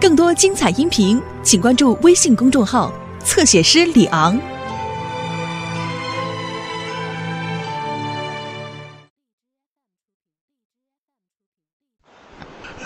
[0.00, 2.92] 更多精彩音频，请关注微信公众号
[3.24, 4.38] “侧写师李昂”。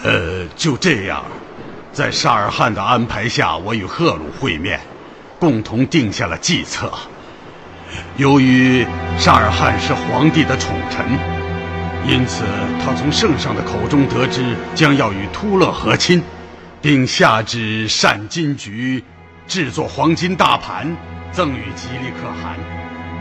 [0.02, 1.22] 呃，就这样，
[1.92, 4.80] 在沙尔汗的安排下，我与赫鲁会面，
[5.38, 6.90] 共同定下了计策。
[8.16, 8.86] 由于
[9.18, 11.06] 沙尔汗是皇帝的宠臣，
[12.08, 12.42] 因此
[12.82, 16.22] 他从圣上的口中得知将要与突勒和亲，
[16.82, 19.02] 并下旨善金局
[19.46, 20.96] 制作黄金大盘
[21.30, 22.58] 赠与吉利可汗。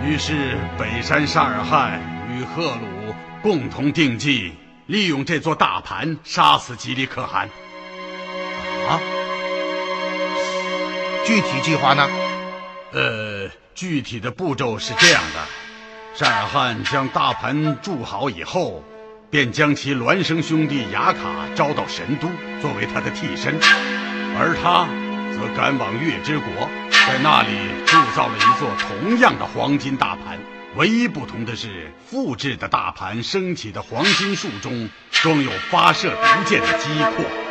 [0.03, 2.01] 于是北山沙尔汗
[2.31, 3.13] 与赫鲁
[3.43, 4.51] 共同定计，
[4.87, 7.47] 利用这座大盘杀死吉利可汗。
[8.89, 8.99] 啊？
[11.23, 12.09] 具体计划呢？
[12.93, 15.39] 呃，具体的步骤是这样的：
[16.15, 18.83] 沙尔汗将大盘铸好以后，
[19.31, 22.27] 便将其孪生兄弟雅卡招到神都，
[22.61, 23.57] 作为他的替身，
[24.37, 24.85] 而他
[25.33, 27.47] 则赶往月之国，在那里
[27.85, 30.37] 铸造了一座同样的黄金大盘。
[30.75, 37.50] 唯一不同的是，复制的大盘升起的黄金树中装有发射毒箭的机括。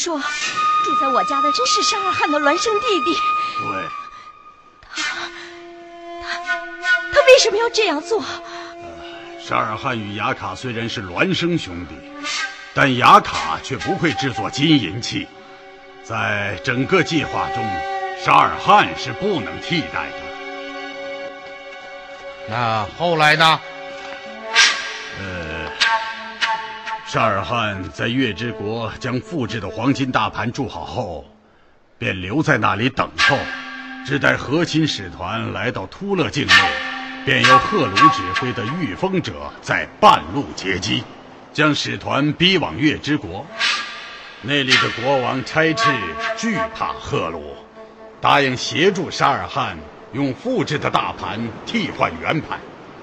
[0.00, 3.14] 说，住在我家的真是沙尔汗的孪生弟弟？
[3.60, 3.84] 对，
[4.90, 5.02] 他
[6.22, 6.38] 他
[7.12, 8.24] 他为什么要这样做？
[9.46, 11.94] 沙尔汗与雅卡虽然是孪生兄弟，
[12.72, 15.28] 但雅卡却不会制作金银器，
[16.02, 17.62] 在整个计划中，
[18.24, 20.16] 沙尔汗是不能替代的。
[22.48, 23.60] 那后来呢？
[27.12, 31.24] 沙尔汗在月之国将复制的黄金大盘铸好后，
[31.98, 33.36] 便留在那里等候，
[34.06, 36.54] 只待和亲使团来到突勒境内，
[37.24, 41.02] 便由赫鲁指挥的御风者在半路截击，
[41.52, 43.44] 将使团逼往月之国。
[44.42, 45.90] 那里的国王差斥
[46.36, 47.56] 惧怕赫鲁，
[48.20, 49.76] 答应协助沙尔汗
[50.12, 52.60] 用复制的大盘替换原盘，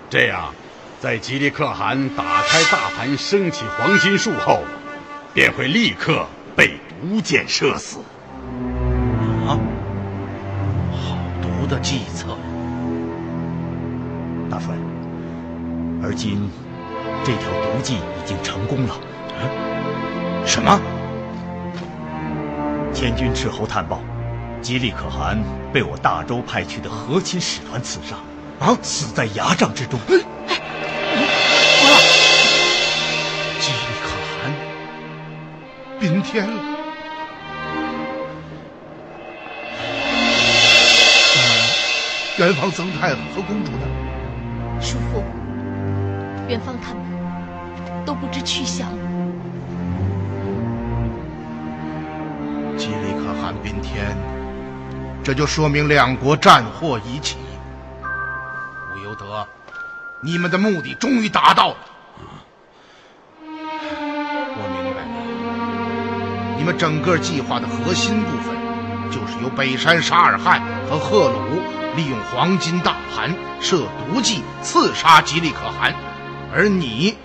[0.09, 0.55] 这样。
[0.99, 4.63] 在吉利可汗打开大盘升起黄金树后，
[5.31, 6.25] 便会立刻
[6.55, 7.99] 被毒箭射死。
[9.47, 9.59] 啊，
[10.91, 12.35] 好毒的计策！
[14.49, 14.73] 大帅，
[16.01, 16.49] 而今
[17.23, 18.95] 这条毒计已经成功了。
[20.47, 20.81] 什么？
[22.91, 24.01] 千军斥候探报，
[24.63, 25.37] 吉利可汗
[25.71, 28.15] 被我大周派去的和亲使团刺杀，
[28.65, 29.99] 啊，死在牙帐之中。
[30.07, 30.56] 吉
[36.07, 36.63] 宾天了。
[42.37, 43.85] 元芳曾太和公主呢？
[44.79, 45.21] 叔父，
[46.47, 47.03] 元芳他们
[48.05, 48.87] 都不知去向。
[52.77, 54.15] 吉利可汗宾天，
[55.21, 57.35] 这就说明两国战祸已起。
[58.95, 59.45] 吴由德，
[60.23, 61.77] 你们的目的终于达到了。
[66.67, 68.53] 我们整个计划的核心部分，
[69.09, 71.61] 就是由北山沙尔汗和赫鲁
[71.95, 75.95] 利用黄金大盘设毒计刺杀吉利可汗，
[76.53, 77.15] 而你，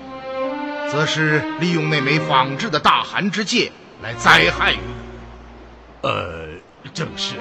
[0.88, 4.78] 则是利用那枚仿制的大寒之戒来灾害于
[6.03, 6.09] 我。
[6.09, 6.47] 呃，
[6.94, 7.34] 正是。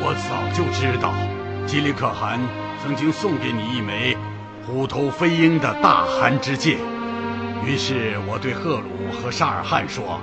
[0.00, 1.14] 我早就知道，
[1.64, 2.40] 吉利可汗
[2.82, 4.16] 曾经送给你一枚
[4.66, 6.76] 虎头飞鹰的大寒之戒，
[7.64, 10.20] 于是我对赫鲁和沙尔汗说，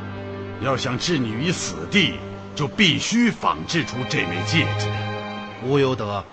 [0.61, 2.19] 要想置你于死地，
[2.55, 4.87] 就必须仿制出这枚戒指。
[5.63, 6.23] 吴有德，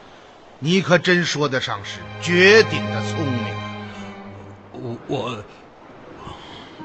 [0.59, 3.45] 你可真说得上是绝顶的聪明。
[4.73, 5.45] 我我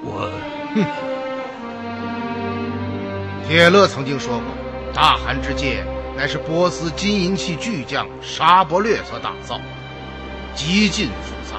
[0.03, 0.31] 我，
[0.75, 0.85] 哼
[3.47, 4.45] 铁勒曾经说过，
[4.93, 5.83] 大汗之戒
[6.15, 9.59] 乃是波斯金银器巨匠沙伯略所打造，
[10.53, 11.57] 极尽复杂，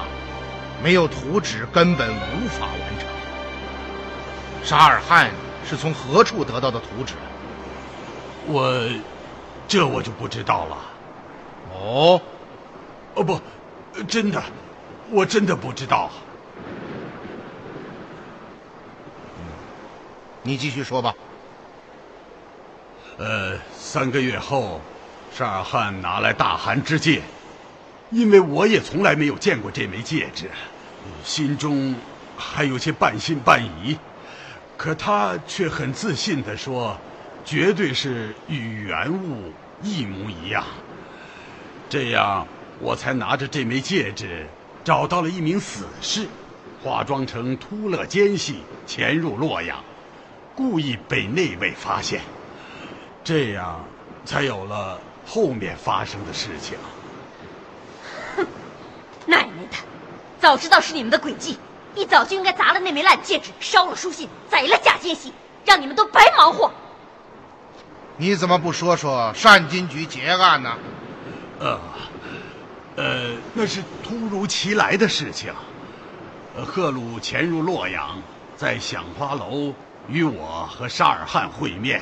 [0.83, 3.07] 没有图纸根本无法完成。
[4.63, 5.29] 沙尔汗
[5.71, 7.13] 是从何处得到的图纸？
[8.45, 8.77] 我，
[9.69, 10.77] 这我就不知道了。
[11.73, 12.21] 哦，
[13.15, 13.39] 哦不，
[14.03, 14.43] 真的，
[15.11, 16.09] 我真的不知道。
[20.43, 21.15] 你继续说吧。
[23.17, 24.81] 呃，三个月后，
[25.33, 27.21] 沙尔汗拿来大汗之戒，
[28.09, 30.51] 因为我也从来没有见过这枚戒指，
[31.23, 31.95] 心中
[32.35, 33.97] 还有些半信半疑。
[34.81, 36.97] 可他却很自信地说，
[37.45, 40.63] 绝对是与原物一模一样。
[41.87, 42.47] 这样，
[42.79, 44.47] 我才拿着这枚戒指，
[44.83, 46.25] 找到了一名死士，
[46.83, 49.77] 化妆成突勒奸细，潜入洛阳，
[50.55, 52.21] 故意被内卫发现。
[53.23, 53.85] 这样，
[54.25, 56.75] 才有了后面发生的事情。
[58.35, 58.47] 哼，
[59.27, 59.77] 奶奶的！
[60.39, 61.59] 早知道是你们的诡计。
[61.95, 65.33] 一早就应该砸了那枚烂戒指，烧了书信，宰了假奸细，
[65.65, 66.71] 让你们都白忙活。
[68.17, 70.77] 你怎么不说说善金局结案呢？
[71.59, 71.79] 呃，
[72.95, 75.53] 呃，那是突如其来的事情。
[76.65, 78.21] 赫鲁潜入洛阳，
[78.55, 79.73] 在响花楼
[80.07, 82.01] 与我和沙尔汉会面。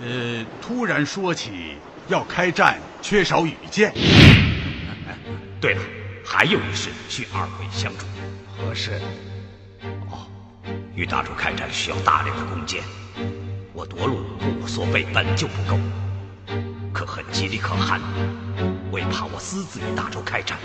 [0.00, 1.76] 呃，突然说起
[2.08, 3.92] 要开战，缺少羽箭。
[5.60, 5.82] 对了，
[6.24, 8.06] 还有一事需二位相助。
[8.58, 9.00] 可是？
[10.10, 10.26] 哦，
[10.94, 12.82] 与大周开战需要大量的弓箭，
[13.72, 14.18] 我夺路
[14.62, 15.78] 物所备本就不够，
[16.92, 18.00] 可恨吉利可汗
[18.90, 20.58] 为怕我私自与大周开战，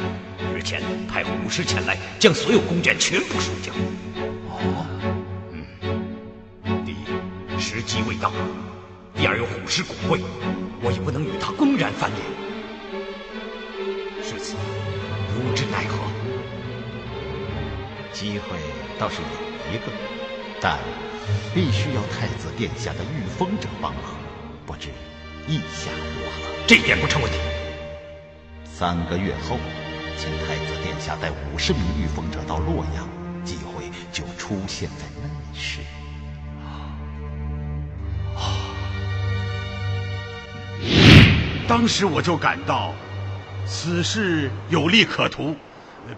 [0.55, 3.71] 日前派虎师前来将所有弓箭全部收缴。
[4.49, 4.85] 哦，
[5.51, 8.31] 嗯，第一时机未到，
[9.15, 10.19] 第二有虎师拱卫，
[10.81, 12.21] 我也不能与他公然翻脸，
[14.23, 14.55] 是此，
[15.35, 15.99] 不知奈何。
[18.13, 18.57] 机会
[18.99, 19.91] 倒是有一个，
[20.61, 20.77] 但
[21.53, 24.03] 必须要太子殿下的御风者帮忙，
[24.67, 24.89] 不知
[25.47, 26.53] 意下如何？
[26.67, 27.37] 这一点不成问题。
[28.71, 29.57] 三个月后，
[30.17, 33.09] 请太子殿下带五十名御风者到洛阳，
[33.43, 35.79] 机会就出现在那时。
[41.67, 42.93] 当时我就感到
[43.65, 45.55] 此事有利可图。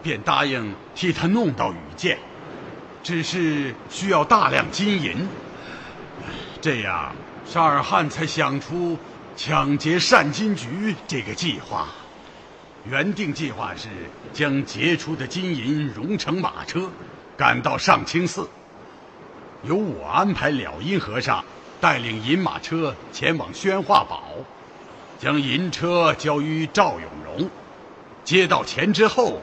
[0.01, 2.17] 便答应替他弄到羽箭，
[3.03, 5.27] 只是需要大量金银。
[6.59, 7.15] 这样，
[7.45, 8.97] 沙尔汗才想出
[9.35, 11.87] 抢劫善金局这个计划。
[12.89, 13.87] 原定计划是
[14.33, 16.89] 将劫出的金银融成马车，
[17.37, 18.49] 赶到上清寺，
[19.63, 21.43] 由我安排了因和尚
[21.79, 24.23] 带领银马车前往宣化堡，
[25.19, 27.49] 将银车交于赵永荣。
[28.23, 29.41] 接到钱之后。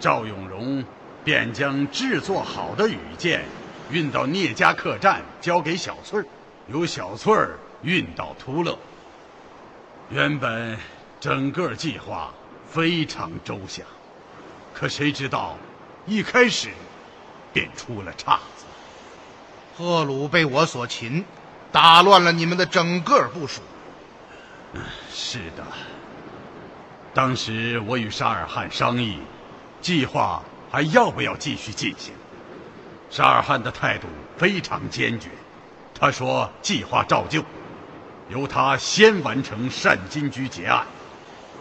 [0.00, 0.84] 赵永荣
[1.24, 3.44] 便将制作好的羽箭
[3.90, 6.26] 运到聂家客栈，交给小翠儿，
[6.68, 8.78] 由小翠儿运到突勒。
[10.10, 10.76] 原本
[11.20, 12.32] 整个计划
[12.68, 13.86] 非常周详，
[14.74, 15.56] 可谁知道
[16.06, 16.68] 一开始
[17.52, 18.64] 便出了岔子。
[19.76, 21.24] 赫鲁被我所擒，
[21.72, 23.62] 打乱了你们的整个部署。
[25.10, 25.64] 是的，
[27.14, 29.18] 当时我与沙尔汗商议。
[29.84, 32.14] 计划还要不要继续进行？
[33.10, 34.08] 沙尔汗的态度
[34.38, 35.28] 非常坚决，
[36.00, 37.44] 他说：“计划照旧，
[38.30, 40.86] 由他先完成善金居结案，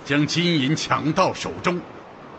[0.06, 1.82] 将金银抢到手中，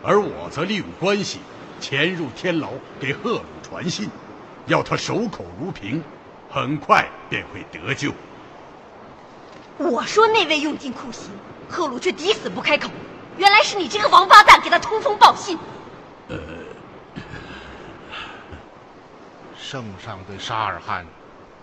[0.01, 1.37] 而我则利用关系
[1.79, 4.09] 潜入天牢，给赫鲁传信，
[4.65, 6.03] 要他守口如瓶，
[6.49, 8.11] 很快便会得救。”
[9.77, 11.29] 我说那位用尽酷刑，
[11.69, 12.89] 赫鲁却抵死不开口，
[13.37, 15.59] 原来是你这个王八蛋给他通风报信。
[16.27, 16.37] 呃，
[19.55, 21.05] 圣上对沙尔汗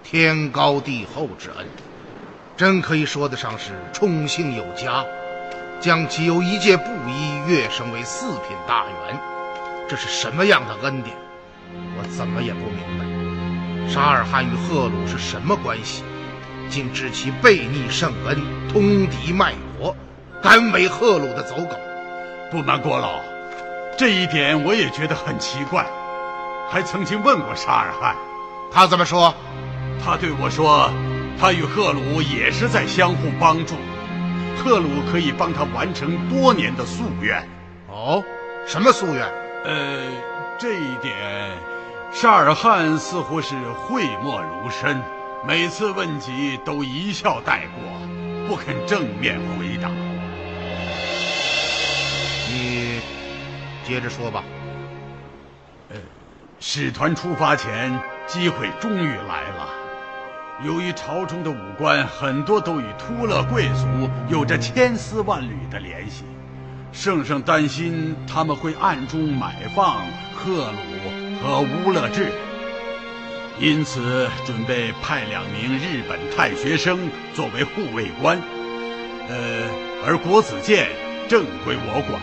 [0.04, 1.66] 天高地厚之恩，
[2.56, 5.04] 真可以说得上是宠幸有加，
[5.80, 9.18] 将其由一介布衣跃升为四品大员，
[9.88, 11.16] 这是什么样的恩典？
[11.96, 16.04] 我怎么也不明白，沙尔汗与赫鲁是什么关系？
[16.68, 19.96] 竟知其背逆圣恩，通敌卖国，
[20.40, 21.76] 甘为赫鲁的走狗？
[22.50, 23.31] 不瞒郭老。
[23.98, 25.86] 这一点我也觉得很奇怪，
[26.70, 28.16] 还曾经问过沙尔汗，
[28.72, 29.34] 他怎么说？
[30.04, 30.90] 他对我说，
[31.38, 33.76] 他与赫鲁也是在相互帮助，
[34.56, 37.46] 赫鲁可以帮他完成多年的夙愿。
[37.88, 38.24] 哦，
[38.66, 39.24] 什么夙愿？
[39.64, 40.00] 呃，
[40.58, 41.14] 这一点，
[42.10, 43.54] 沙尔汗似乎是
[43.86, 45.00] 讳莫如深，
[45.46, 49.88] 每次问及都一笑带过，不肯正面回答。
[53.92, 54.42] 接着说吧。
[55.90, 55.96] 呃，
[56.60, 57.92] 使团出发前，
[58.26, 59.68] 机会终于来了。
[60.64, 66.24] 由于朝中的武官很多都与突勒贵族有着千丝万缕的联系，
[66.90, 72.32] 圣上担心他们会暗中买放赫鲁和乌勒志，
[73.60, 78.40] 因此准备派两名日本太学生作为护卫官。
[79.28, 79.68] 呃，
[80.06, 80.88] 而国子监
[81.28, 82.18] 正归我管。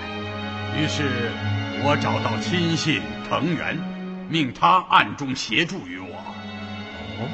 [0.78, 1.32] 于是，
[1.82, 3.78] 我找到亲信藤原，
[4.30, 6.18] 命他暗中协助于我。
[7.20, 7.30] 哦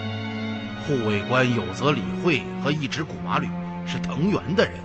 [0.88, 3.50] 护卫官有泽理会和一支古马吕
[3.88, 4.76] 是藤原的人。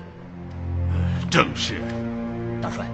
[1.30, 1.82] 正是，
[2.62, 2.86] 大帅，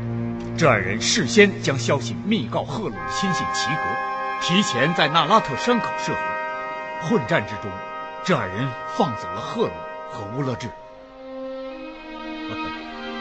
[0.59, 3.83] 这二人事先将消息密告赫鲁的亲信齐格，
[4.43, 6.19] 提前在那拉特山口设伏。
[7.03, 7.71] 混战之中，
[8.25, 9.73] 这二人放走了赫鲁
[10.11, 10.67] 和乌勒智。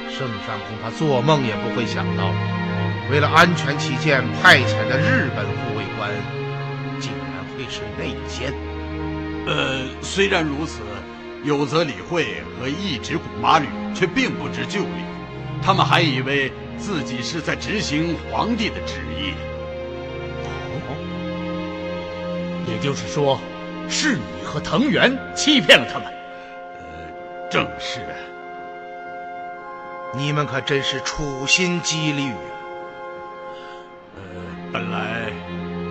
[0.10, 2.32] 圣上恐怕做梦也不会想到，
[3.12, 6.10] 为了安全起见，派遣的日本护卫官
[7.00, 8.52] 竟然会是内奸。
[9.46, 10.82] 呃，虽然如此，
[11.44, 15.06] 有泽理会和一直古马吕却并不知就里，
[15.62, 19.34] 他们还以为自己是在执行皇帝的旨意。
[20.88, 20.98] 哦，
[22.68, 23.40] 也就是说，
[23.88, 26.08] 是你和藤原欺骗了他们。
[26.80, 28.00] 呃，正是。
[30.18, 32.34] 你们可真是处心积虑啊！
[32.56, 32.65] 呃，
[34.76, 35.32] 本来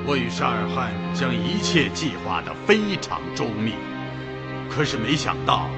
[0.07, 3.73] 我与沙尔汗将一切计划的非常周密，
[4.69, 5.71] 可是没想到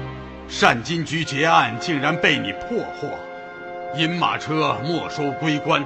[0.59, 3.17] 单金局结案竟然被你破获，
[3.97, 5.81] 银马车没收归官。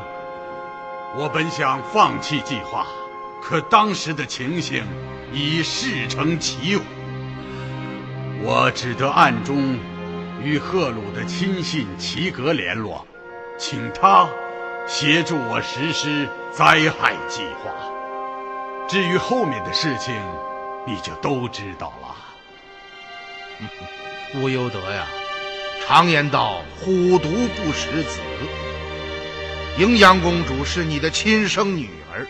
[1.15, 2.87] 我本想放弃计划，
[3.39, 4.83] 可当时的情形
[5.31, 6.83] 已事成骑虎，
[8.41, 9.77] 我只得暗中。
[10.43, 13.05] 与赫鲁的亲信齐格联络，
[13.59, 14.27] 请他
[14.93, 17.71] 协助我实施灾害计划。
[18.89, 20.13] 至于后面的事情，
[20.85, 22.13] 你就都知道了。
[24.35, 25.07] 乌优德呀，
[25.87, 28.19] 常言道“虎毒不食子”。
[29.79, 32.27] 营阳公主是你的亲生女儿，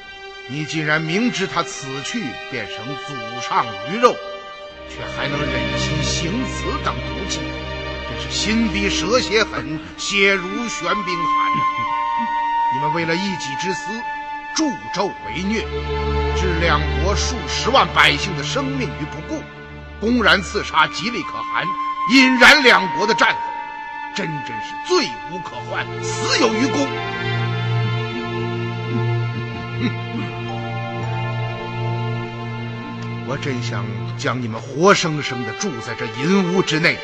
[0.47, 4.15] 你竟然明知她此去变成祖上鱼肉，
[4.87, 7.39] 却还能忍心行此等毒计。
[8.07, 11.90] 真是心比蛇蝎狠，血如玄冰寒。
[12.73, 13.91] 你们为了一己之私，
[14.55, 15.65] 助纣为虐，
[16.37, 19.43] 置两国数十万百姓的生命于不顾，
[19.99, 21.65] 公然刺杀吉利可汗，
[22.13, 23.39] 引燃两国的战火，
[24.15, 26.77] 真真是罪无可逭，死有余辜。
[33.27, 33.85] 我真想
[34.17, 36.97] 将你们活生生的住在这银屋之内。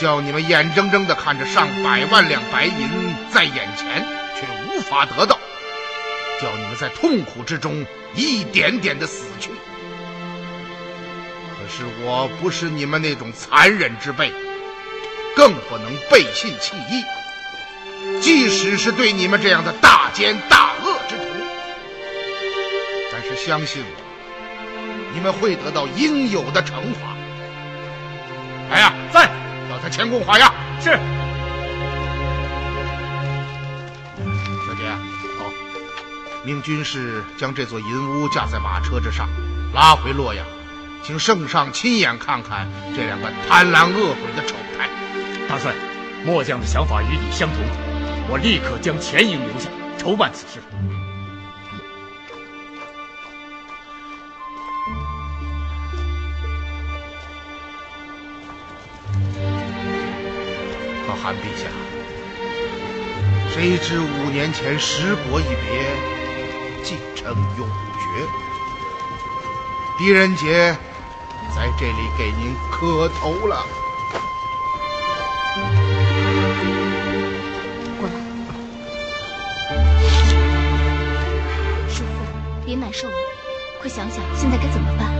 [0.00, 2.88] 叫你们眼睁睁的看着上百万两白银
[3.30, 5.36] 在眼前，却无法得到；
[6.40, 9.50] 叫你们在痛苦之中一点点的死去。
[11.50, 14.32] 可是我不是你们那种残忍之辈，
[15.36, 17.04] 更不能背信弃义。
[18.20, 21.24] 即使是对你们这样的大奸大恶之徒，
[23.12, 24.02] 但是相信我，
[25.14, 27.14] 你们会得到应有的惩罚。
[28.70, 29.41] 来呀，在。
[29.82, 30.46] 他前功画押
[30.78, 30.90] 是，
[34.64, 34.88] 小姐，
[35.36, 35.50] 好，
[36.44, 39.28] 命军士将这座银屋架在马车之上，
[39.74, 40.46] 拉回洛阳，
[41.02, 44.88] 请圣上亲眼看看这两个贪婪恶鬼的丑态。
[45.48, 45.74] 大帅，
[46.24, 47.58] 末将的想法与你相同，
[48.30, 50.60] 我立刻将钱营留下，筹办此事。
[61.14, 61.68] 韩陛下，
[63.50, 65.54] 谁知五年前十国一别，
[66.82, 68.04] 竟成永诀。
[69.98, 70.74] 狄仁杰
[71.54, 73.66] 在这里给您磕头了。
[78.00, 78.14] 过来，
[81.88, 82.08] 叔父，
[82.64, 83.14] 别难受了，
[83.80, 85.12] 快想想现在该怎么办。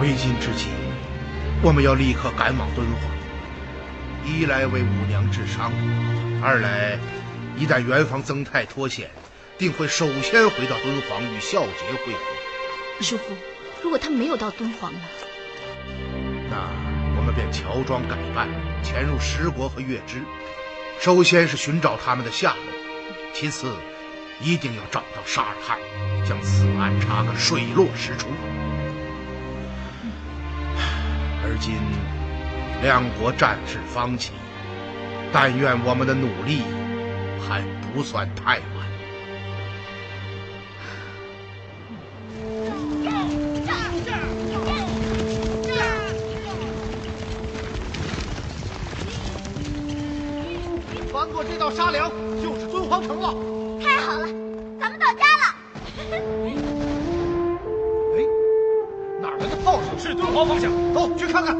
[0.00, 0.68] 危今之际，
[1.62, 3.21] 我们要立刻赶往敦煌。
[4.24, 5.72] 一来为五娘治伤，
[6.42, 6.98] 二来
[7.56, 9.10] 一旦元方曾泰脱险，
[9.58, 12.18] 定会首先回到敦煌与孝杰会合。
[13.00, 13.36] 叔父，
[13.82, 15.00] 如果他没有到敦煌呢？
[16.48, 16.56] 那
[17.16, 18.48] 我们便乔装改扮，
[18.82, 20.22] 潜入十国和月支。
[21.00, 23.74] 首先是寻找他们的下落，其次
[24.40, 25.78] 一定要找到沙尔汗，
[26.24, 28.28] 将此案查个水落石出。
[31.44, 31.74] 而今。
[32.82, 34.32] 两国战事方起，
[35.32, 36.62] 但愿我们的努力
[37.40, 37.62] 还
[37.94, 38.62] 不算太晚。
[51.12, 52.10] 翻过这道沙梁，
[52.42, 53.32] 就是敦煌城了。
[53.80, 54.26] 太好了，
[54.80, 55.54] 咱们到家了。
[56.10, 56.18] 哎，
[59.20, 59.96] 哪来的炮手？
[59.96, 61.56] 是敦煌方向，走去看看。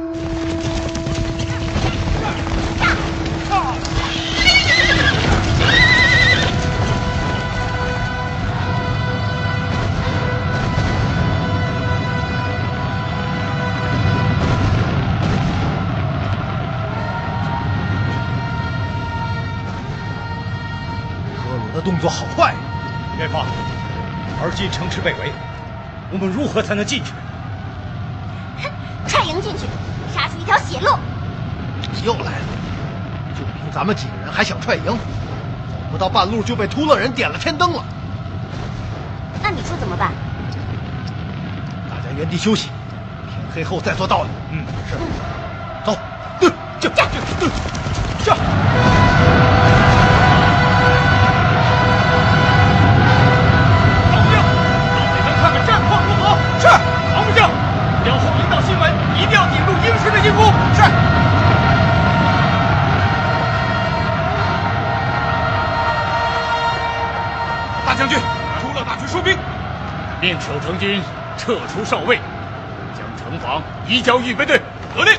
[24.71, 25.33] 城池被围，
[26.11, 27.13] 我们如何才能进去？
[29.07, 29.67] 踹营进去，
[30.15, 30.97] 杀出一条血路。
[32.05, 32.47] 又来了，
[33.37, 34.85] 就凭咱们几个人还想踹营？
[34.85, 34.97] 走
[35.91, 37.85] 不到半路就被秃勒人点了天灯了。
[39.43, 40.13] 那你说怎么办？
[41.91, 42.69] 大家原地休息，
[43.29, 44.29] 天黑后再做道理。
[44.53, 44.97] 嗯，是。
[45.85, 45.99] 走，
[46.41, 46.49] 对，
[46.81, 47.07] 驾
[70.23, 71.03] 命守城军
[71.37, 72.17] 撤出哨位，
[72.97, 74.63] 将城防移交预备队。
[74.95, 75.19] 得令。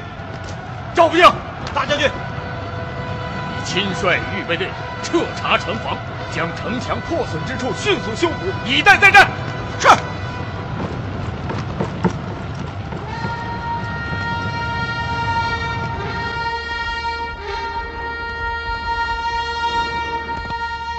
[0.95, 1.35] 赵部将，
[1.75, 4.69] 大将军，你亲率预备队
[5.03, 5.97] 彻查城防，
[6.33, 9.29] 将城墙破损之处迅速修补，以待再战。
[9.77, 9.89] 是。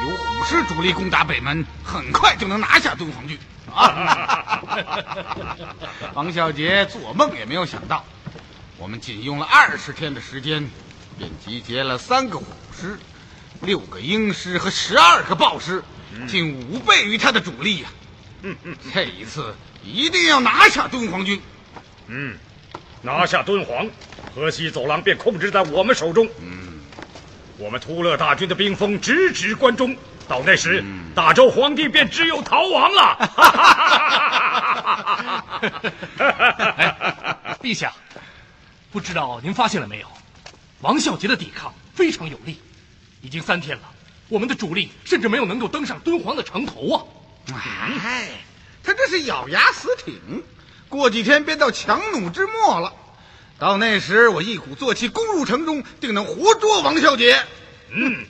[0.02, 3.38] 有虎师主力攻打北门，很快就能拿下敦煌郡。
[3.74, 4.60] 啊！
[6.14, 8.04] 王小杰做梦也没有想到，
[8.78, 10.68] 我们仅用了二十天的时间，
[11.18, 12.98] 便集结了三个虎师、
[13.62, 15.82] 六个鹰师和十二个豹师，
[16.28, 17.88] 近五倍于他的主力呀、
[18.92, 21.40] 这一次一定要拿下敦煌军。
[22.06, 22.36] 嗯，
[23.02, 23.86] 拿下敦煌，
[24.34, 26.28] 河西走廊便控制在我们手中。
[26.40, 26.80] 嗯，
[27.58, 29.96] 我们突勒大军的兵锋直指关中，
[30.28, 33.16] 到那时，大周皇帝便只有逃亡了。
[36.76, 37.92] 哎，陛下，
[38.90, 40.06] 不知道您发现了没有？
[40.80, 42.60] 王孝杰的抵抗非常有力，
[43.22, 43.82] 已经三天了，
[44.28, 47.02] 我们的主力甚至没有能够登上敦煌的城头啊！
[48.02, 48.28] 哎，
[48.82, 50.42] 他这是咬牙死挺，
[50.88, 52.92] 过几天便到强弩之末了。
[53.58, 57.40] 到那时，我一鼓作气攻入城中，定能活捉王孝杰。
[57.90, 58.26] 嗯，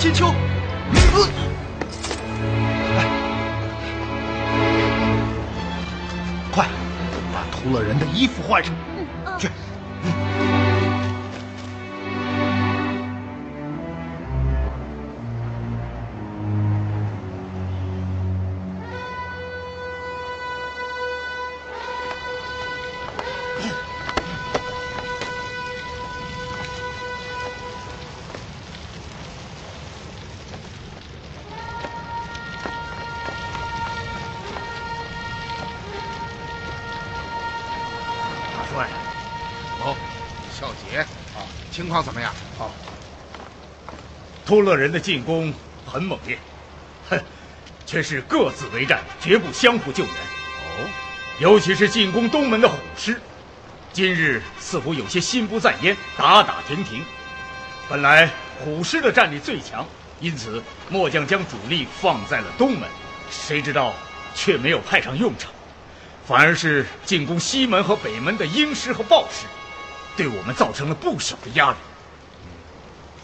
[0.00, 0.32] 千秋。
[6.50, 6.66] 快，
[7.34, 8.72] 把屠了人的衣服换上。
[44.50, 45.54] 突勒人的进攻
[45.86, 46.36] 很猛烈，
[47.08, 47.16] 哼，
[47.86, 50.12] 却是各自为战，绝不相互救援。
[50.12, 50.90] 哦，
[51.38, 53.20] 尤其是进攻东门的虎师，
[53.92, 57.04] 今日似乎有些心不在焉，打打停停。
[57.88, 59.86] 本来虎师的战力最强，
[60.18, 62.88] 因此末将将主力放在了东门，
[63.30, 63.94] 谁知道
[64.34, 65.52] 却没有派上用场，
[66.26, 69.46] 反而是进攻西门和北门的鹰师和豹师，
[70.16, 71.76] 对我们造成了不小的压力。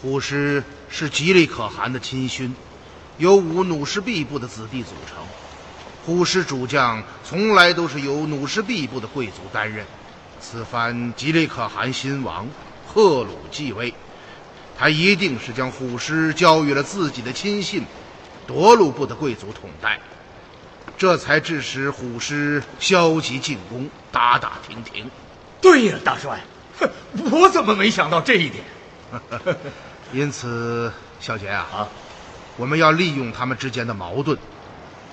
[0.01, 2.55] 虎师是吉利可汗的亲勋，
[3.17, 5.17] 由五努师毕部的子弟组成。
[6.05, 9.85] 虎师主将从来都是由努师毕部的贵族担任。
[10.39, 12.47] 此番吉利可汗新王，
[12.87, 13.93] 赫鲁继位，
[14.77, 17.83] 他一定是将虎师交予了自己的亲信
[18.45, 19.99] 夺鲁部的贵族统带，
[20.97, 25.09] 这才致使虎师消极进攻，打打停停。
[25.59, 26.39] 对呀，大帅，
[26.79, 26.89] 哼
[27.31, 28.63] 我怎么没想到这一点？
[30.13, 31.87] 因此，小杰啊，啊，
[32.55, 34.37] 我们要利用他们之间的矛盾，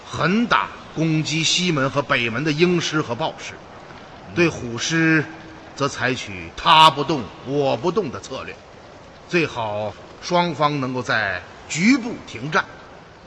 [0.09, 3.55] 狠打攻击西门和北门的鹰师和豹师，
[4.35, 5.25] 对虎师
[5.75, 8.55] 则采取他不动我不动的策略，
[9.29, 12.65] 最好双方能够在局部停战，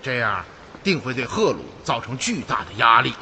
[0.02, 0.46] 这样
[0.84, 3.14] 定会对赫鲁造成巨大的压力，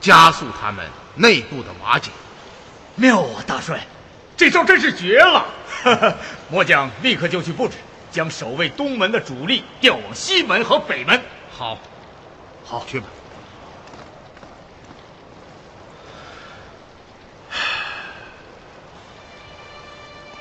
[0.00, 2.12] 加速他们内部的瓦解。
[2.94, 3.84] 妙啊，大帅，
[4.36, 5.44] 这招真是绝了！
[6.50, 7.76] 末将立刻就去布置，
[8.10, 11.20] 将守卫东门的主力调往西门和北门。
[11.50, 11.78] 好，
[12.64, 13.06] 好，去吧。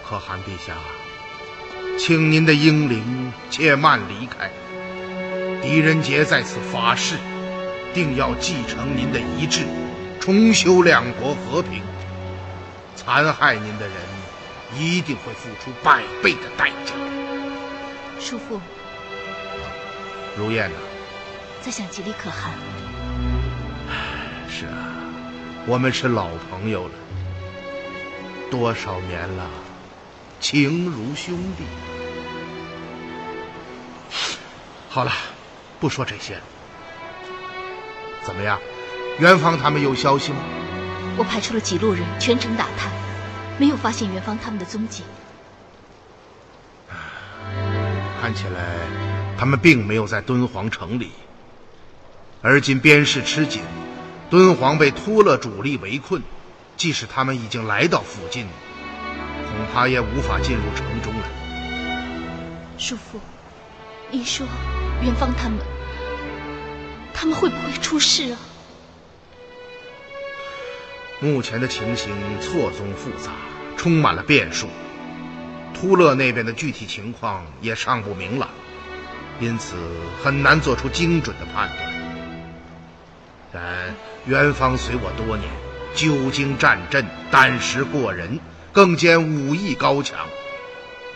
[0.10, 0.74] 可汗陛下，
[2.00, 4.50] 请您的英灵且慢离开。
[5.62, 7.16] 狄仁杰在此发誓，
[7.94, 9.66] 定要继承您的遗志，
[10.22, 11.82] 重修两国和平。
[12.96, 13.96] 残害您的人，
[14.78, 16.94] 一定会付出百倍的代价。
[18.20, 18.60] 叔父，
[20.36, 20.76] 如燕呢？
[21.62, 22.52] 在想吉利可汗。
[24.50, 24.74] 是啊，
[25.66, 26.94] 我们是老朋友了，
[28.50, 29.50] 多少年了。
[30.40, 31.64] 情如兄弟。
[34.90, 35.12] 好了，
[35.80, 36.42] 不说这些了。
[38.24, 38.60] 怎么样，
[39.20, 40.40] 元芳他们有消息吗？
[41.18, 42.92] 我派出了几路人全程打探，
[43.60, 45.04] 没有发现元芳他们的踪迹。
[48.20, 48.78] 看起来，
[49.38, 51.12] 他们并没有在敦煌城里。
[52.42, 53.62] 而今边事吃紧，
[54.30, 56.22] 敦煌被突勒主力围困，
[56.76, 58.48] 即使他们已经来到附近。
[59.50, 61.28] 恐怕也无法进入城中了。
[62.78, 63.20] 叔父，
[64.12, 64.46] 您说
[65.02, 65.60] 元芳他们，
[67.14, 68.38] 他们会不会出事啊？
[71.20, 73.32] 目前的情形错综复杂，
[73.76, 74.68] 充满了变数。
[75.80, 78.50] 突勒那边的具体情况也尚不明朗，
[79.40, 79.76] 因此
[80.24, 81.94] 很难做出精准的判断。
[83.54, 85.50] 然元芳随我多年，
[85.94, 88.40] 久经战阵，胆识过人。
[88.74, 90.20] 更兼武艺高强，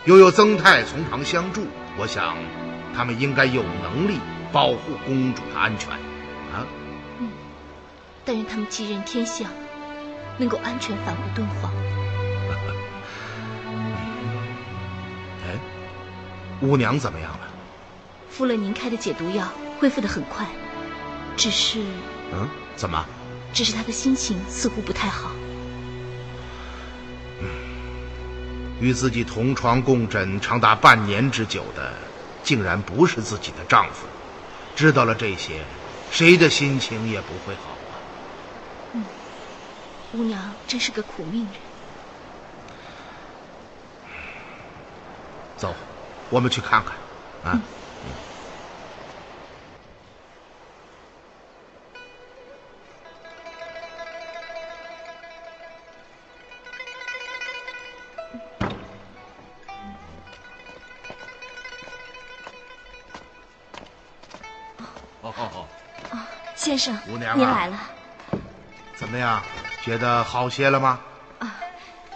[0.04, 1.64] 又有曾泰从旁相助，
[1.96, 2.36] 我想，
[2.92, 4.18] 他们应该有能力
[4.50, 5.92] 保护公主的安全，
[6.52, 6.66] 啊。
[7.20, 7.30] 嗯，
[8.24, 9.48] 但愿他们吉人天相，
[10.38, 11.72] 能够安全返回敦煌。
[16.62, 17.48] 五娘怎么样了？
[18.30, 19.46] 服了您开的解毒药，
[19.78, 20.46] 恢复的很快，
[21.36, 21.80] 只是……
[22.32, 23.04] 嗯，怎么？
[23.52, 25.30] 只是她的心情似乎不太好。
[28.80, 31.92] 与自己同床共枕长达半年之久的，
[32.42, 34.06] 竟然不是自己的丈夫。
[34.74, 35.62] 知道了这些，
[36.10, 37.94] 谁的心情也不会好啊。
[38.94, 39.04] 嗯，
[40.14, 41.52] 吴娘真是个苦命人。
[45.56, 45.72] 走，
[46.32, 46.94] 我们去看看，
[47.44, 47.52] 啊。
[47.52, 47.62] 嗯
[66.54, 67.78] 先生，吴娘，您来了。
[68.94, 69.42] 怎么样？
[69.82, 71.00] 觉得好些了吗？
[71.40, 71.56] 啊，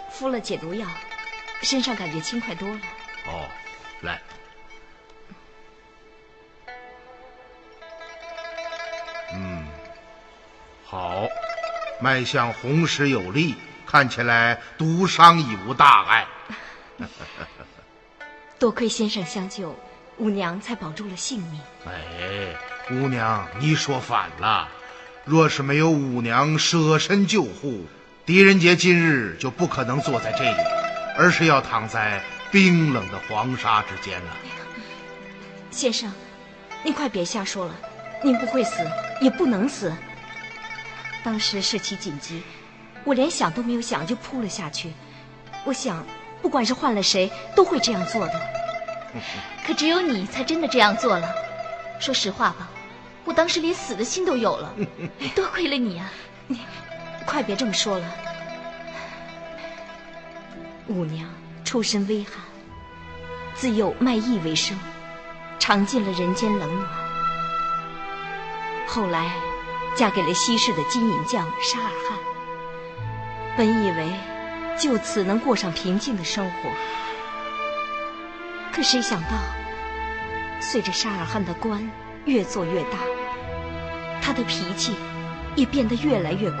[0.09, 0.87] 敷了解毒药，
[1.61, 2.79] 身上感觉轻快多了。
[12.07, 13.53] 脉象红实有力，
[13.85, 16.25] 看起来毒伤已无大碍。
[18.57, 19.77] 多亏先生相救，
[20.15, 21.59] 五娘才保住了性命。
[21.85, 22.55] 哎。
[22.87, 24.69] 姑娘，你说反了。
[25.25, 27.85] 若是没有五娘舍身救护，
[28.25, 30.57] 狄仁杰今日就不可能坐在这里，
[31.17, 34.31] 而是要躺在冰冷的黄沙之间了。
[35.71, 36.09] 先生，
[36.83, 37.75] 您快别瞎说了，
[38.23, 38.89] 您不会死，
[39.19, 39.93] 也不能死。
[41.27, 42.41] 当时事情紧急，
[43.03, 44.93] 我连想都没有想就扑了下去。
[45.65, 46.05] 我想，
[46.41, 48.41] 不管是换了谁，都会这样做的。
[49.67, 51.27] 可只有你才真的这样做了。
[51.99, 52.69] 说实话吧。
[53.25, 54.73] 我当时连死的心都有了，
[55.35, 56.09] 多亏了你啊！
[56.47, 56.61] 你
[57.25, 58.09] 快别这么说了。
[60.87, 61.29] 五娘
[61.65, 62.35] 出身微寒，
[63.53, 64.79] 自幼卖艺为生，
[65.59, 66.87] 尝尽了人间冷暖。
[68.87, 69.29] 后来
[69.97, 72.19] 嫁给了西市的金银匠沙尔汗，
[73.57, 74.13] 本以为
[74.77, 76.69] 就此能过上平静的生活，
[78.71, 79.29] 可谁想到，
[80.61, 81.89] 随着沙尔汗的官
[82.25, 82.99] 越做越大。
[84.21, 84.93] 他的脾气
[85.55, 86.59] 也变得越来越怪，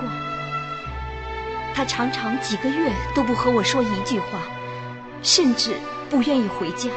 [1.75, 4.39] 他常常几个月都不和我说一句话，
[5.21, 5.75] 甚至
[6.09, 6.89] 不愿意回家。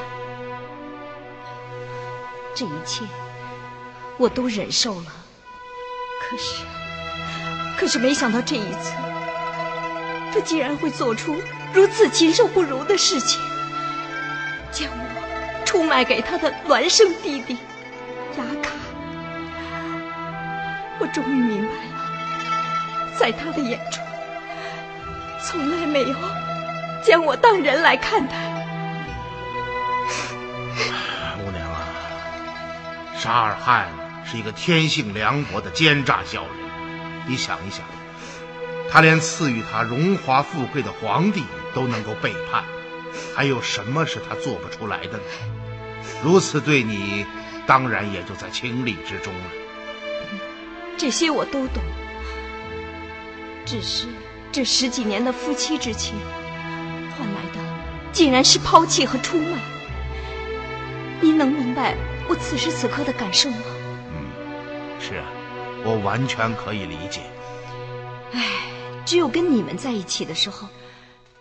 [2.54, 3.04] 这一切
[4.16, 5.12] 我都忍受了，
[6.20, 6.64] 可是，
[7.76, 8.92] 可是没想到这一次，
[10.32, 13.40] 他竟然会做出如此禽兽不如的事情，
[14.70, 17.56] 将我出卖给他的孪生弟弟
[18.38, 18.70] 雅卡。
[21.00, 24.04] 我终于明白了，在他的眼中，
[25.42, 26.14] 从来没有
[27.04, 28.34] 将我当人来看待。
[31.36, 31.80] 姑娘啊，
[33.18, 33.88] 沙尔汗
[34.30, 36.50] 是一个天性凉薄的奸诈小人。
[37.26, 37.80] 你想一想，
[38.88, 41.42] 他连赐予他荣华富贵的皇帝
[41.74, 42.64] 都能够背叛，
[43.34, 45.24] 还有什么是他做不出来的呢？
[46.22, 47.26] 如此对你，
[47.66, 49.44] 当然也就在情理之中了。
[50.96, 51.82] 这些我都懂，
[53.64, 54.06] 只是
[54.52, 56.14] 这十几年的夫妻之情，
[57.18, 57.60] 换来的
[58.12, 59.58] 竟然是抛弃和出卖。
[61.20, 61.96] 您能明白
[62.28, 63.58] 我此时此刻的感受吗？
[65.00, 65.24] 是啊，
[65.84, 67.22] 我完全可以理解。
[68.32, 68.42] 唉，
[69.06, 70.68] 只有跟你们在一起的时候，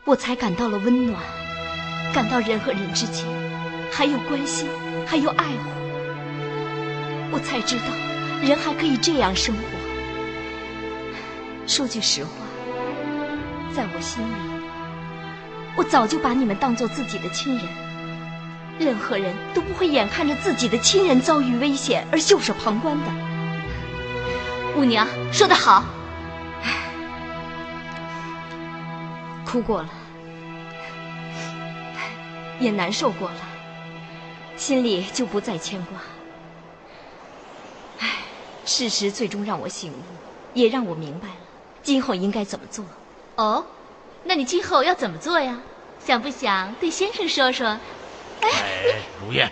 [0.06, 1.22] 我才感到了温暖，
[2.14, 3.26] 感到人和人之间
[3.92, 4.68] 还有关心，
[5.06, 5.70] 还有爱护。
[7.32, 7.86] 我才知道，
[8.42, 9.62] 人还可以这样生活。
[11.68, 12.32] 说句实话，
[13.76, 14.64] 在我心里，
[15.76, 17.66] 我早就把你们当做自己的亲人。
[18.80, 23.29] 任何人都不会眼看着自己的亲人遭遇危险而袖手旁观的。
[24.76, 25.84] 五娘说得好，
[29.46, 29.90] 哭过了，
[32.60, 33.38] 也难受过了，
[34.56, 36.00] 心里就不再牵挂。
[38.00, 38.08] 唉，
[38.66, 39.96] 事实最终让我醒悟，
[40.54, 41.36] 也让我明白了
[41.84, 42.86] 今后应该怎么做。
[43.36, 43.66] 哦，
[44.24, 45.60] 那你今后要怎么做呀？
[46.00, 47.78] 想不想对先生说说？
[48.42, 48.50] 哎，
[49.22, 49.52] 如燕，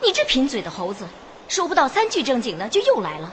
[0.00, 1.08] 你这贫嘴的猴子，
[1.48, 3.32] 说不到三句正经的就又来了。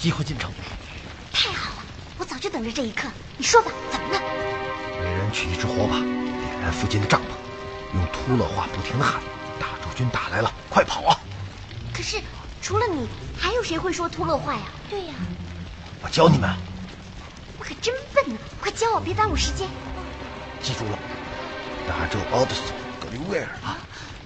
[0.00, 0.50] 机会进城。
[1.30, 1.82] 太好了，
[2.16, 3.06] 我早就等着这一刻。
[3.36, 4.20] 你说吧，怎么了？
[4.98, 7.24] 每人取一支火把，点燃附近的帐篷，
[7.94, 9.20] 用秃勒话不停的喊
[9.60, 11.20] ：“大驻军打来了，快跑啊
[11.92, 12.18] 可是
[12.62, 13.06] 除了你，
[13.38, 14.62] 还有谁会说秃勒话呀？
[14.88, 15.14] 对呀，！”
[16.02, 16.50] 我教你们，
[17.58, 19.68] 我可真笨呢，快教我，别耽误时间。
[20.62, 20.98] 记住了，
[21.86, 22.64] 大周奥德索
[22.98, 23.76] 格里威尔啊，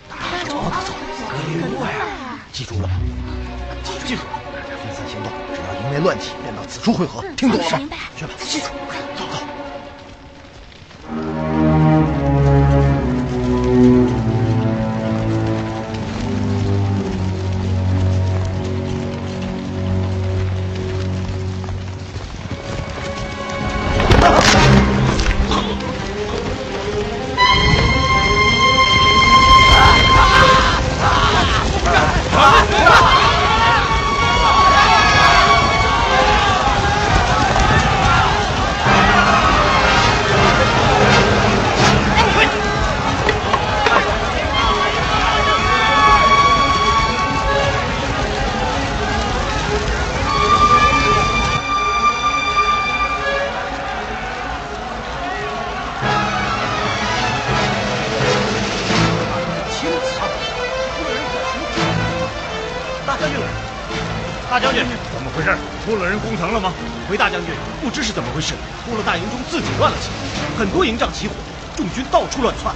[0.08, 0.94] 大周奥德索
[1.28, 2.88] 格里威尔，记住了，
[4.04, 4.40] 记住了，
[5.06, 7.78] 行动，只要营内乱起，便到此处汇合，听懂了吗？
[7.78, 7.96] 明白。
[8.16, 9.53] 去吧，知足，快走走。
[70.94, 71.34] 营帐起火，
[71.74, 72.72] 众军到处乱窜。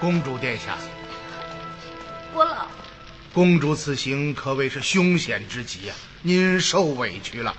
[0.00, 0.76] 公主殿下，
[2.34, 2.66] 国老，
[3.32, 5.96] 公主此行可谓是凶险之极啊！
[6.22, 7.54] 您受委屈了。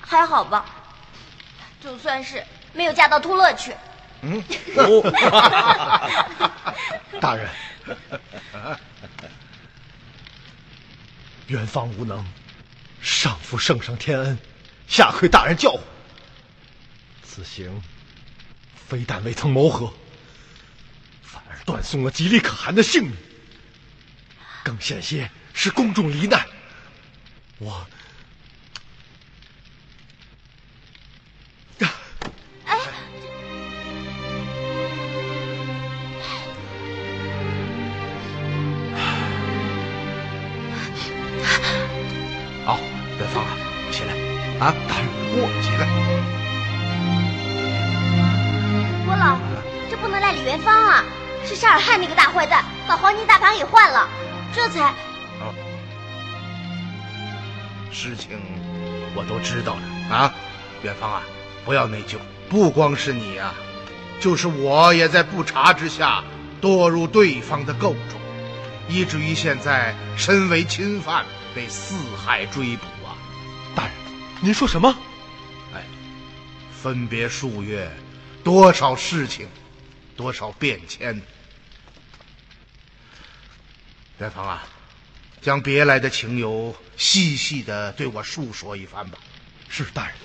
[0.00, 0.64] 还好吧，
[1.80, 3.72] 就算是没有嫁到突勒去。
[4.22, 4.42] 嗯
[7.20, 7.48] 大人，
[11.46, 12.24] 元芳无能，
[13.00, 14.38] 上负圣上天恩，
[14.88, 15.80] 下愧大人教诲。
[17.22, 17.80] 此行
[18.88, 19.92] 非但未曾谋和，
[21.22, 23.12] 反而断送了吉利可汗的性命。
[24.64, 26.46] 更险些使公众罹难，
[27.58, 27.86] 我，
[31.78, 31.88] 哎，
[42.64, 42.78] 好，
[43.18, 43.56] 元芳啊，
[43.90, 45.86] 起来，啊，大人，我起来，
[49.06, 49.14] 我
[49.88, 51.04] 这不能赖李元芳啊！
[51.44, 54.08] 是沙尔汉那个大坏蛋把黄金大盘给换了，
[54.52, 54.92] 这才……
[55.40, 55.54] 哦，
[57.92, 58.40] 事情
[59.14, 59.82] 我都知道了
[60.14, 60.34] 啊，
[60.82, 61.22] 元芳啊，
[61.64, 62.16] 不要内疚。
[62.50, 63.54] 不光是你啊，
[64.20, 66.24] 就是我也在不察之下
[66.60, 68.20] 堕入对方的构中，
[68.88, 72.86] 以至于现在身为侵犯被四海追捕
[74.40, 74.96] 您说什么？
[75.74, 75.84] 哎，
[76.82, 77.90] 分别数月，
[78.44, 79.48] 多少事情，
[80.16, 81.20] 多少变迁。
[84.18, 84.62] 元芳啊，
[85.40, 89.18] 将别来的情由细细的对我述说一番吧。
[89.68, 90.16] 是大人。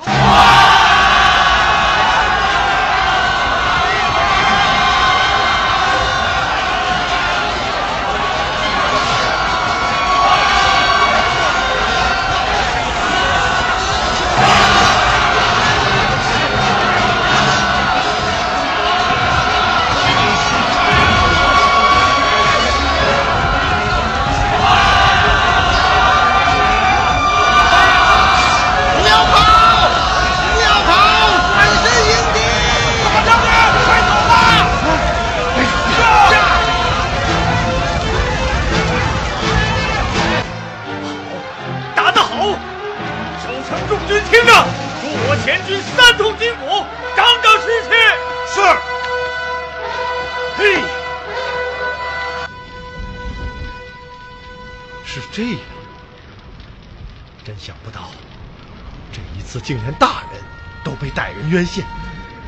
[61.64, 61.86] 歹人冤陷，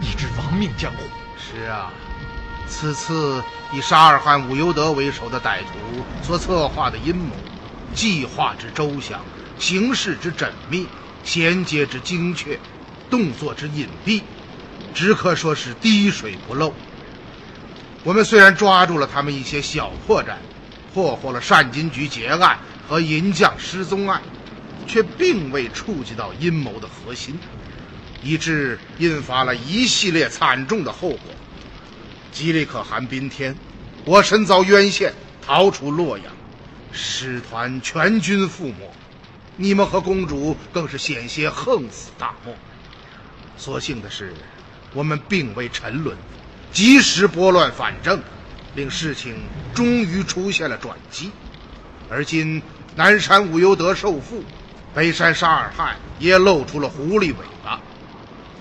[0.01, 0.97] 以致亡命江湖。
[1.37, 1.91] 是啊，
[2.67, 7.33] 此次以沙尔汗武尤德为首的歹徒所策划的阴谋，
[7.93, 9.21] 计划之周详，
[9.57, 10.87] 行事之缜密，
[11.23, 12.59] 衔接之精确。
[13.07, 14.23] 动作之隐蔽，
[14.93, 16.73] 只可说是滴水不漏。
[18.03, 20.33] 我们虽然抓住了他们一些小破绽，
[20.91, 22.57] 破获了善金局劫案
[22.87, 24.19] 和银匠失踪案，
[24.87, 27.37] 却并未触及到阴谋的核心，
[28.23, 31.19] 以致引发了一系列惨重的后果。
[32.31, 33.55] 吉利可汗宾天，
[34.03, 36.25] 我身遭冤陷，逃出洛阳，
[36.91, 38.91] 使团全军覆没，
[39.55, 42.53] 你们和公主更是险些横死大漠。
[43.57, 44.33] 所幸的是，
[44.93, 46.17] 我们并未沉沦，
[46.73, 48.21] 及时拨乱反正，
[48.75, 49.37] 令事情
[49.73, 51.31] 终于出现了转机。
[52.09, 52.61] 而今
[52.97, 54.43] 南山武尤德受缚，
[54.93, 57.79] 北山沙尔汗也露出了狐狸尾巴。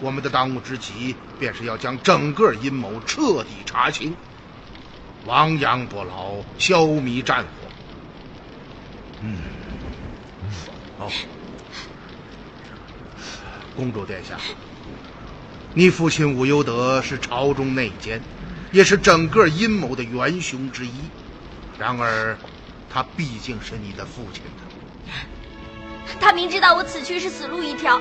[0.01, 4.15] 我们的当务之急，便是要将整个阴谋彻底查清，
[5.25, 7.49] 亡羊补牢，消弭战火。
[9.23, 9.39] 嗯，
[10.99, 11.11] 好，
[13.77, 14.37] 公主殿下。
[15.73, 18.21] 你父亲武尤德是朝中内奸，
[18.71, 20.93] 也是整个阴谋的元凶之一。
[21.79, 22.37] 然而，
[22.89, 24.43] 他毕竟是你的父亲
[26.21, 28.01] 他明知道我此去是死路一条，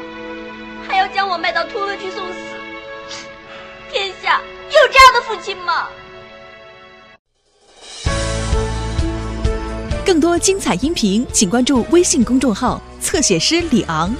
[0.87, 2.39] 还要将我卖到突勒去送死。
[3.91, 5.87] 天下有这样的父亲吗？
[10.05, 14.13] 更多精彩音频，请关注微信公众号“侧写师李昂”。